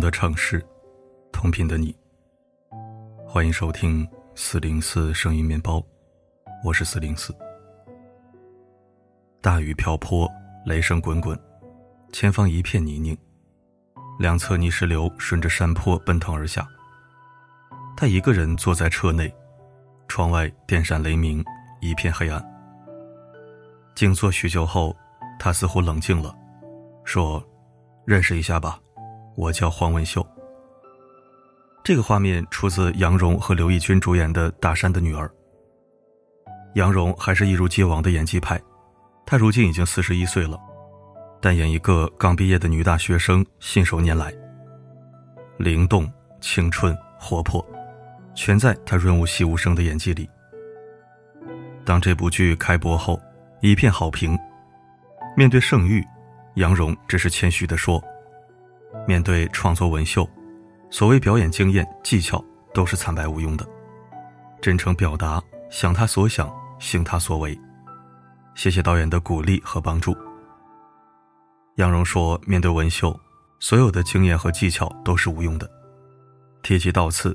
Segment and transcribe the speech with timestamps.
[0.00, 0.64] 的城市，
[1.30, 1.94] 同频的你。
[3.26, 5.84] 欢迎收听四零四声音面包，
[6.64, 7.36] 我是四零四。
[9.42, 10.28] 大雨瓢泼，
[10.64, 11.38] 雷声滚滚，
[12.12, 13.16] 前方一片泥泞，
[14.18, 16.66] 两侧泥石流顺着山坡奔腾而下。
[17.96, 19.32] 他一个人坐在车内，
[20.08, 21.44] 窗外电闪雷鸣，
[21.80, 22.42] 一片黑暗。
[23.94, 24.96] 静坐许久后，
[25.38, 26.34] 他似乎冷静了，
[27.04, 27.42] 说
[28.06, 28.80] ：“认识一下吧。”
[29.40, 30.24] 我叫黄文秀。
[31.82, 35.26] 这个画面出自杨蓉和刘奕君主演的《大山的女儿》。
[36.74, 38.60] 杨蓉还是一如既往的演技派，
[39.24, 40.60] 她如今已经四十一岁了，
[41.40, 44.30] 但演一个刚毕业的女大学生信手拈来。
[45.56, 46.06] 灵动、
[46.42, 47.66] 青春、活泼，
[48.34, 50.28] 全在她润物细无声的演技里。
[51.82, 53.18] 当这部剧开播后，
[53.62, 54.38] 一片好评。
[55.34, 56.04] 面对盛誉，
[56.56, 58.04] 杨蓉只是谦虚地说。
[59.06, 60.28] 面对创作文秀，
[60.90, 63.66] 所谓表演经验、技巧都是惨白无用的。
[64.60, 67.58] 真诚表达，想他所想，行他所为。
[68.54, 70.16] 谢谢导演的鼓励和帮助。
[71.76, 73.18] 杨蓉说：“面对文秀，
[73.58, 75.70] 所有的经验和技巧都是无用的。”
[76.62, 77.34] 提及悼词，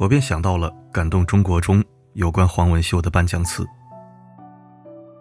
[0.00, 3.64] 我便想到了感动中国中有关黄文秀的颁奖词：“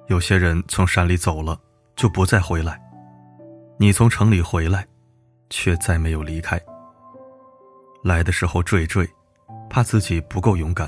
[0.08, 1.60] 有些人从山里走了，
[1.96, 2.82] 就不再回来。
[3.78, 4.88] 你从城里回来。”
[5.50, 6.60] 却再没有离开。
[8.04, 9.08] 来的时候惴惴，
[9.70, 10.88] 怕自己不够勇敢；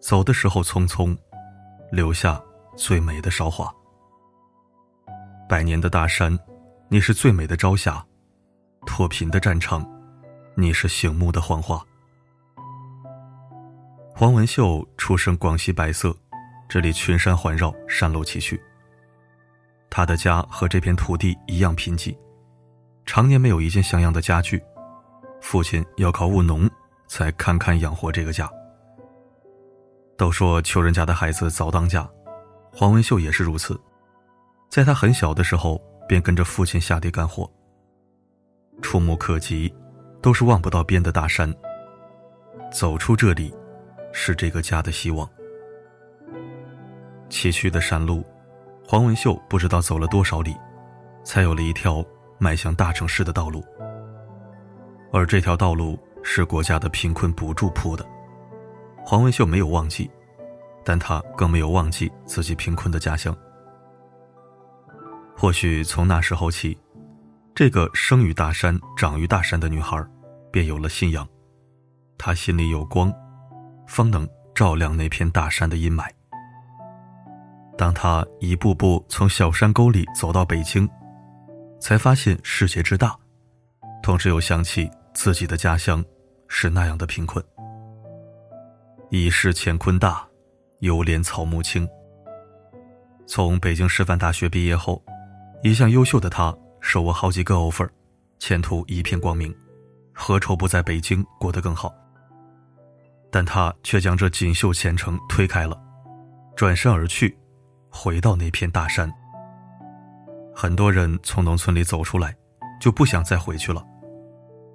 [0.00, 1.16] 走的时候匆匆，
[1.90, 2.42] 留下
[2.76, 3.72] 最美的韶华。
[5.48, 6.38] 百年的大山，
[6.88, 8.04] 你是最美的朝霞；
[8.86, 9.86] 脱贫的战场，
[10.54, 11.84] 你是醒目的黄花。
[14.14, 16.16] 黄文秀出生广西百色，
[16.68, 18.58] 这里群山环绕，山路崎岖。
[19.90, 22.16] 他的家和这片土地一样贫瘠。
[23.06, 24.62] 常年没有一件像样的家具，
[25.40, 26.68] 父亲要靠务农
[27.06, 28.50] 才堪堪养活这个家。
[30.18, 32.06] 都说穷人家的孩子早当家，
[32.72, 33.80] 黄文秀也是如此。
[34.68, 37.50] 在他很小的时候，便跟着父亲下地干活。
[38.82, 39.72] 触目可及，
[40.20, 41.54] 都是望不到边的大山。
[42.72, 43.54] 走出这里，
[44.12, 45.28] 是这个家的希望。
[47.28, 48.24] 崎岖的山路，
[48.84, 50.54] 黄文秀不知道走了多少里，
[51.24, 52.04] 才有了一条。
[52.38, 53.64] 迈向大城市的道路，
[55.12, 58.06] 而这条道路是国家的贫困补助铺的。
[59.04, 60.10] 黄文秀没有忘记，
[60.84, 63.34] 但他更没有忘记自己贫困的家乡。
[65.36, 66.76] 或许从那时候起，
[67.54, 70.04] 这个生于大山、长于大山的女孩，
[70.50, 71.26] 便有了信仰：
[72.18, 73.12] 她心里有光，
[73.86, 76.06] 方能照亮那片大山的阴霾。
[77.78, 80.88] 当她一步步从小山沟里走到北京。
[81.80, 83.16] 才发现世界之大，
[84.02, 86.04] 同时又想起自己的家乡
[86.48, 87.44] 是那样的贫困。
[89.10, 90.26] 已是乾坤大，
[90.80, 91.88] 犹怜草木青。
[93.26, 95.02] 从北京师范大学毕业后，
[95.62, 97.88] 一向优秀的他手握好几个 offer，
[98.38, 99.54] 前途一片光明，
[100.12, 101.94] 何愁不在北京过得更好？
[103.30, 105.76] 但他却将这锦绣前程推开了，
[106.56, 107.36] 转身而去，
[107.90, 109.12] 回到那片大山。
[110.58, 112.34] 很多人从农村里走出来，
[112.80, 113.86] 就不想再回去了，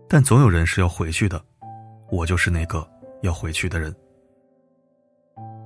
[0.07, 1.43] 但总有人是要回去的，
[2.11, 2.87] 我就是那个
[3.23, 3.93] 要回去的人。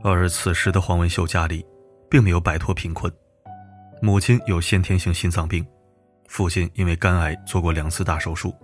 [0.02, 1.66] 而此时的黄文秀家里，
[2.09, 3.12] 并没有摆脱贫困，
[4.02, 5.68] 母亲有先天性心脏病，
[6.30, 8.56] 父亲因为肝癌做过两次大手术。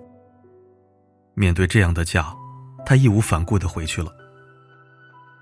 [1.33, 2.33] 面对这样的家，
[2.85, 4.09] 他义无反顾地回去了，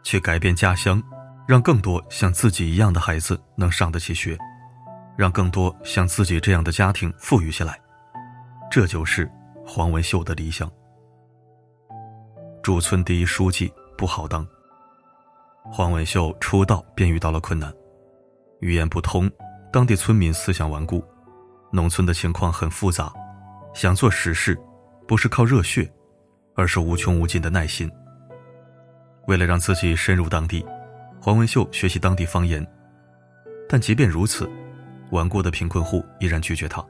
[0.04, 1.04] 去改变家乡，
[1.48, 4.36] 让更多像自己一样的孩子能上得起学。
[5.20, 7.78] 让更多像自己这样的家庭富裕起来，
[8.72, 9.30] 这就是
[9.68, 10.72] 黄文秀的理想。
[12.64, 14.48] 驻村第一书记不好当。
[15.66, 17.70] 黄文秀出道便遇到了困难，
[18.62, 19.30] 语言不通，
[19.74, 21.04] 当地村民思想顽固，
[21.70, 23.12] 农村的情况很复杂，
[23.74, 24.58] 想做实事，
[25.06, 25.92] 不是靠热血，
[26.56, 27.92] 而是无穷无尽的耐心。
[29.28, 30.66] 为了让自己深入当地，
[31.22, 32.66] 黄文秀学习当地方言，
[33.68, 34.50] 但即便如此。
[35.12, 36.84] 顽固的贫困户依然拒绝他。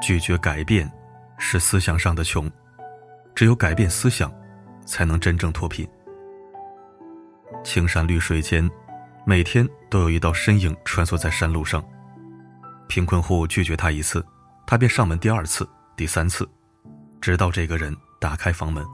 [0.00, 0.90] 拒绝改变，
[1.38, 2.50] 是思想上的穷。
[3.34, 4.32] 只有改变思想，
[4.84, 5.88] 才能真正脱贫。
[7.64, 8.68] 青山绿水间，
[9.24, 11.82] 每天都有一道身影穿梭在山路上。
[12.88, 14.24] 贫困户拒绝他一次，
[14.66, 15.66] 他便上门第二次、
[15.96, 16.46] 第三次，
[17.20, 18.84] 直到这个人打开房门。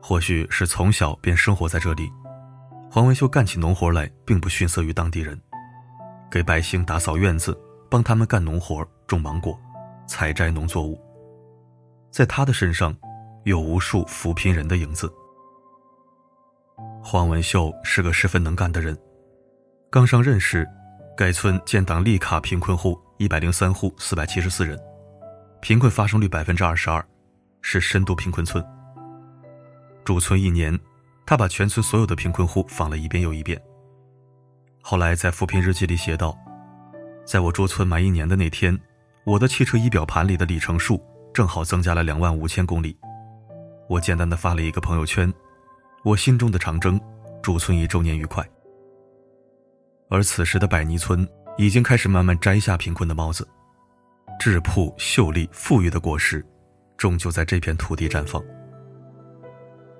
[0.00, 2.10] 或许是从小便生活在这里，
[2.90, 5.40] 黄文秀干起农活来并不逊色于当地人。
[6.32, 7.54] 给百姓打扫院子，
[7.90, 9.54] 帮他们干农活、种芒果、
[10.06, 10.98] 采摘农作物，
[12.10, 12.96] 在他的身上，
[13.44, 15.12] 有无数扶贫人的影子。
[17.02, 18.98] 黄文秀是个十分能干的人，
[19.90, 20.66] 刚上任时，
[21.14, 24.80] 该村建档立卡贫困户一百零三户四百七十四人，
[25.60, 27.06] 贫困发生率百分之二十二，
[27.60, 28.64] 是深度贫困村。
[30.02, 30.80] 驻村一年，
[31.26, 33.60] 他把全村所有的贫困户访了一遍又一遍。
[34.82, 36.36] 后来在扶贫日记里写道
[37.24, 38.78] ：“在我驻村满一年的那天，
[39.24, 41.02] 我的汽车仪表盘里的里程数。”
[41.32, 42.94] 正好增加了两万五千公里，
[43.88, 45.32] 我简单的发了一个朋友圈，
[46.04, 47.00] 我心中的长征，
[47.42, 48.46] 驻村一周年愉快。
[50.10, 51.26] 而此时的百泥村
[51.56, 53.48] 已经开始慢慢摘下贫困的帽子，
[54.38, 56.44] 质朴秀丽富裕的果实，
[56.98, 58.44] 终究在这片土地绽放。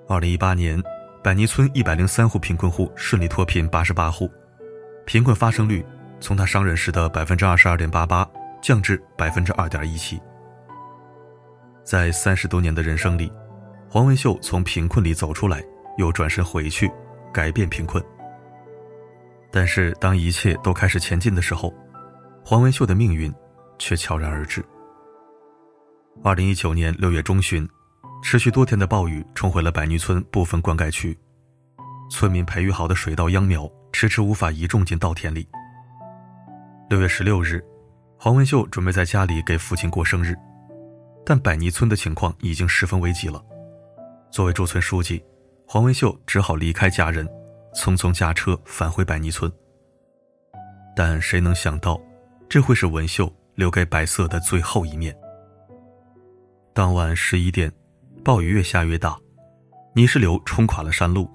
[0.07, 0.79] 二零一八年，
[1.23, 4.29] 百泥村一百零三户贫困户顺利脱贫八十八户，
[5.05, 5.85] 贫困发生率
[6.19, 8.27] 从他上任时的百分之二十二点八八
[8.61, 10.21] 降至百分之二点一七。
[11.83, 13.31] 在三十多年的人生里，
[13.89, 15.61] 黄文秀从贫困里走出来，
[15.97, 16.89] 又转身回去，
[17.33, 18.03] 改变贫困。
[19.51, 21.73] 但是，当一切都开始前进的时候，
[22.43, 23.31] 黄文秀的命运
[23.77, 24.63] 却悄然而至。
[26.23, 27.67] 二零一九年六月中旬，
[28.23, 31.15] 持续多天的暴雨冲毁了百坭村部分灌溉区，
[32.09, 33.69] 村民培育好的水稻秧苗
[34.03, 35.47] 迟迟无法移种进稻田里。
[36.89, 37.63] 六月十六日，
[38.19, 40.35] 黄文秀准备在家里给父亲过生日。
[41.25, 43.41] 但百泥村的情况已经十分危急了。
[44.29, 45.23] 作为驻村书记，
[45.65, 47.25] 黄文秀只好离开家人，
[47.73, 49.49] 匆匆驾车返回百泥村。
[50.93, 51.97] 但谁能想到，
[52.49, 55.17] 这会是文秀留给白色的最后一面。
[56.73, 57.71] 当晚十一点，
[58.21, 59.17] 暴雨越下越大，
[59.95, 61.33] 泥石流冲垮了山路，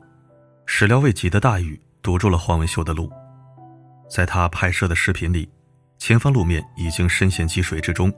[0.67, 3.11] 始料未及的大雨堵住了黄文秀的路。
[4.09, 5.51] 在他拍摄的视频里，
[5.99, 8.13] 前方路面已经深陷积水之中。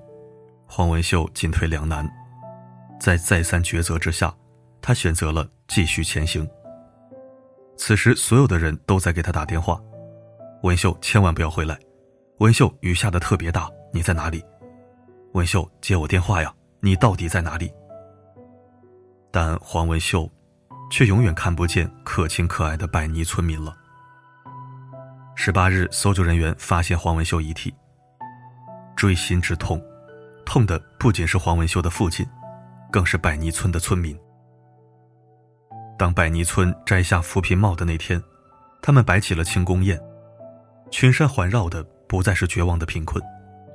[0.67, 2.09] 黄文秀进退两难，
[3.01, 4.33] 在再三抉择之下，
[4.81, 6.49] 他选择了继续前行。
[7.77, 9.81] 此时，所有的人都在给他打电话
[10.63, 11.77] ：“文秀，千万不要回来！
[12.39, 14.45] 文秀，雨下的特别大，你在哪里？
[15.33, 16.55] 文秀，接我电话呀！
[16.81, 17.73] 你到底在哪里？”
[19.33, 20.31] 但黄文秀
[20.91, 23.75] 却永远看不见可亲可爱的百尼村民了。
[25.37, 27.73] 十八日，搜救人员发现黄文秀遗体，
[28.95, 29.81] 锥心之痛。
[30.45, 32.27] 痛的不仅是黄文秀的父亲，
[32.91, 34.19] 更是百尼村的村民。
[35.97, 38.21] 当百尼村摘下扶贫帽的那天，
[38.83, 39.99] 他们摆起了庆功宴，
[40.91, 43.23] 群山环绕的不再是绝望的贫困，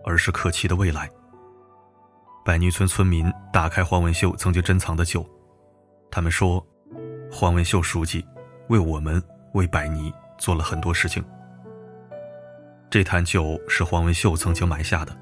[0.03, 1.09] 而是可期的未来。
[2.43, 5.27] 百尼村村民打开黄文秀曾经珍藏的酒，
[6.11, 6.63] 他们说
[7.37, 8.25] ：“黄文秀书记
[8.69, 9.21] 为我们
[9.55, 11.21] 为百泥做了很多事情。”
[12.89, 15.13] 这坛酒是黄文秀曾经埋下的。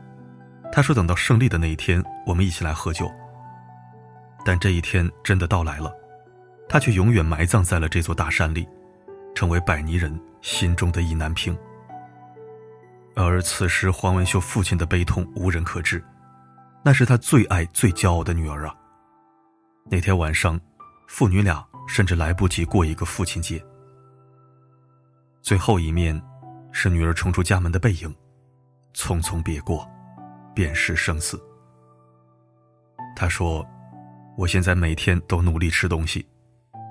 [0.71, 3.12] 他说：“等到胜利的那一天，我们一起来喝酒。”
[4.45, 5.92] 但这一天真的到来了，
[6.69, 8.68] 他却永远埋葬在了这座大山里，
[9.33, 11.57] 成为百泥人心中的意难平。
[13.16, 16.04] 而此时，黄文秀父亲的悲痛无人可知，
[16.83, 18.76] 那是他最爱、最骄傲的女儿啊。
[19.90, 20.59] 那天晚上，
[21.07, 23.63] 父女俩甚至来不及过一个父亲节。
[25.42, 26.21] 最后一面，
[26.71, 28.16] 是女儿冲出家门的背影，
[28.94, 29.87] 匆匆别过。
[30.56, 31.44] 便是生死。
[33.16, 33.66] 他说
[34.37, 36.23] ：“我现在每天都努力吃东西，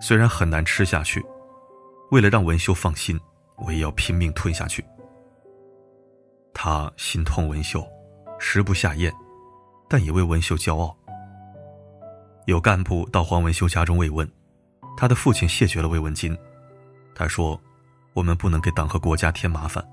[0.01, 1.25] 虽然很难吃下去，
[2.11, 3.17] 为了让文秀放心，
[3.59, 4.85] 我也要拼命吞下去。”
[6.53, 7.87] 他心痛文秀，
[8.41, 9.13] 食不下咽，
[9.89, 10.97] 但也为文秀骄傲。
[12.47, 14.29] 有干部到黄文秀家中慰问，
[14.97, 16.37] 他的父亲谢绝了慰问金。
[17.15, 17.61] 他说
[18.15, 19.85] ：“我们不能给党和国家添麻烦，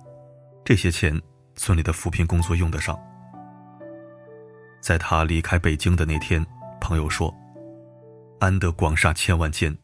[0.64, 1.20] 这些钱
[1.56, 3.00] 村里的扶贫工作用得上。”
[4.82, 6.46] 在他离开北京的那天，
[6.80, 7.34] 朋友说
[8.40, 9.76] ：“安得广厦千万间，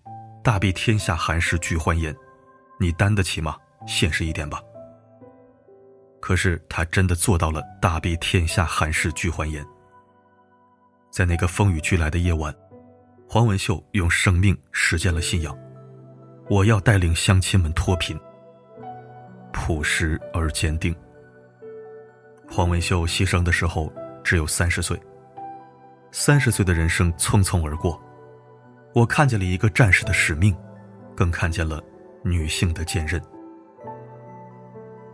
[0.43, 2.15] 大庇天下寒士俱欢颜。”
[2.79, 3.55] 你担得起吗？
[3.87, 4.61] 现实一点吧。
[6.19, 9.65] 可是他真的做到了“大庇天下寒士俱欢颜”。
[11.11, 12.53] 在那个风雨俱来的夜晚，
[13.27, 15.57] 黄文秀用生命实践了信仰
[16.49, 18.19] ：“我要带领乡亲们脱贫。”
[19.51, 20.95] 朴实而坚定。
[22.49, 23.91] 黄文秀牺牲的时候。
[24.25, 24.99] 只有三十岁，
[26.11, 28.01] 三十岁的人生匆匆而过，
[28.91, 30.57] 我看见了一个战士的使命，
[31.15, 31.79] 更看见了
[32.23, 33.21] 女性的坚韧。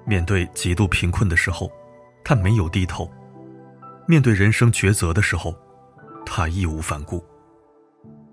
[0.05, 1.69] 面对极度贫困的时候，
[2.23, 3.05] 她没有低头；
[4.07, 5.53] 面对人生抉择的时候，
[6.25, 7.21] 她义无反顾；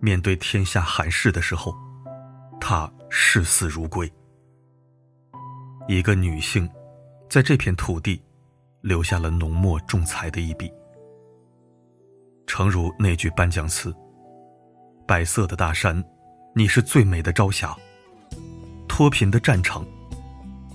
[0.01, 1.75] 面对天下寒士的时候，
[2.61, 4.11] 她视死如归。
[5.89, 6.69] 一个女性，
[7.29, 8.21] 在这片土地。
[8.81, 10.73] 留下了浓墨重彩的一笔。
[12.47, 13.95] 诚如那句颁奖词
[15.05, 16.03] ：“白色的大山，
[16.55, 17.77] 你是最美的朝霞；
[18.87, 19.85] 脱贫的战场，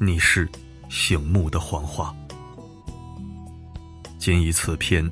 [0.02, 0.48] 你是
[0.90, 2.14] 醒目的黄花。”
[4.20, 5.10] 仅以此篇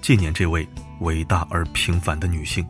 [0.00, 0.66] 纪念这位
[1.00, 2.64] 伟大而平凡的女性。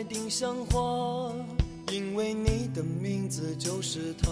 [0.00, 1.30] 最爱丁香花，
[1.92, 4.30] 因为你的名字就是她。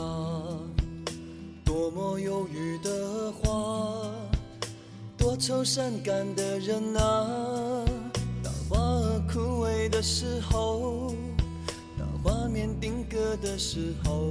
[1.63, 4.11] 多么忧郁的花，
[5.19, 7.85] 多愁善感的人啊。
[8.43, 11.15] 当花儿枯萎的时候，
[11.99, 14.31] 当画面定格的时候。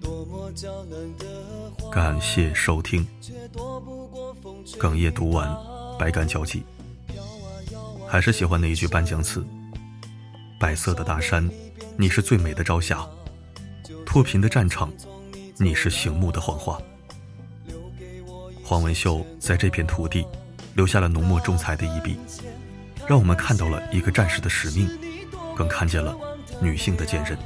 [0.00, 3.06] 多么娇嫩的花感谢收听，
[4.78, 5.54] 哽咽读完，
[5.98, 6.62] 百感交集。
[8.08, 9.44] 还是喜欢那一句颁奖词：
[10.62, 11.50] 白色的大山，
[11.96, 12.98] 你是最美的朝霞；
[14.06, 14.92] 脱贫的战场，
[15.56, 16.80] 你是醒目的黄花。
[18.62, 20.24] 黄文秀在这片土地
[20.76, 22.16] 留下了浓墨重彩的一笔，
[23.08, 24.88] 让我们看到了一个战士的使命，
[25.56, 26.16] 更看见了
[26.60, 27.36] 女性的坚韧。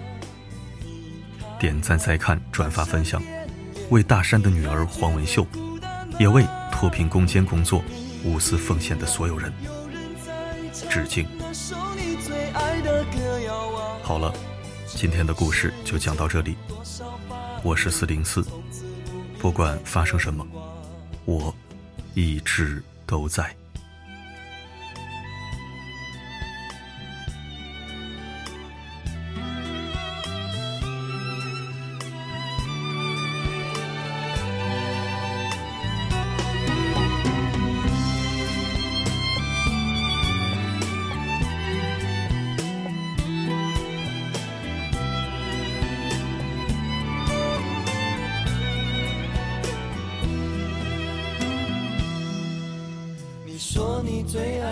[1.59, 3.23] 点赞、再看、转发、分享，
[3.89, 5.47] 为大山的女儿黄文秀，
[6.19, 7.83] 也为脱贫攻坚工作
[8.23, 9.51] 无私奉献的所有人
[10.91, 11.27] 致敬。
[14.03, 14.33] 好了，
[14.87, 16.57] 今天的故事就讲到这里。
[17.63, 18.45] 我是四零四，
[19.39, 20.47] 不管发生什么，
[21.25, 21.55] 我
[22.15, 23.55] 一直都在。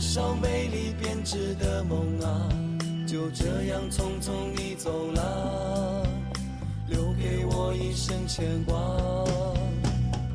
[0.00, 2.48] 少美丽编织的梦啊，
[3.06, 6.06] 就这样匆匆你走了，
[6.88, 8.74] 留给我一生牵挂。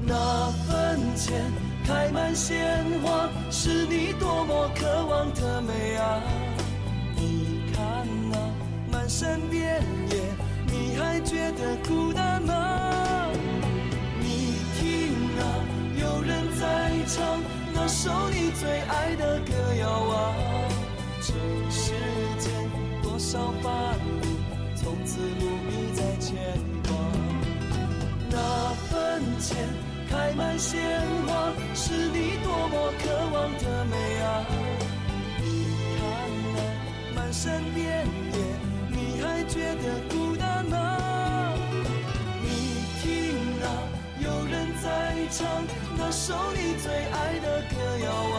[0.08, 1.52] 那坟前
[1.84, 6.22] 开满鲜花，是你多么渴望的美啊！
[7.16, 8.38] 你看那
[8.92, 10.22] 满山遍野，
[10.68, 13.32] 你还觉得孤单吗？
[14.20, 15.44] 你听啊，
[16.00, 17.42] 有人在唱
[17.74, 19.55] 那首你最爱的歌，
[21.22, 21.34] 这
[21.70, 21.94] 世
[22.39, 22.51] 间
[23.01, 24.27] 多少烦恼，
[24.75, 26.36] 从此不必再牵
[26.88, 26.96] 挂。
[28.30, 28.38] 那
[28.89, 29.58] 坟前
[30.10, 30.82] 开满鲜
[31.25, 34.46] 花，是你多么渴望的美啊！
[35.39, 35.44] 你
[35.98, 36.00] 看
[36.54, 36.58] 那
[37.15, 38.38] 满山遍野，
[38.89, 40.74] 你还觉得孤单吗？
[42.42, 42.46] 你
[43.01, 43.04] 听
[43.63, 43.65] 啊
[44.20, 44.86] 有人在
[45.32, 45.48] 唱。
[45.98, 48.38] 那首你最爱的歌谣啊，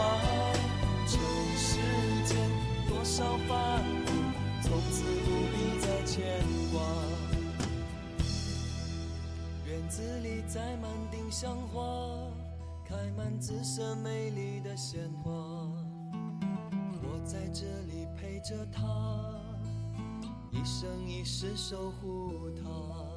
[3.07, 4.11] 少烦恼，
[4.61, 6.81] 从此不必再牵挂。
[9.65, 11.81] 院子里栽满丁香花，
[12.85, 15.31] 开满紫色美丽的鲜花。
[17.01, 18.83] 我在这里陪着她，
[20.51, 23.16] 一生一世守护她。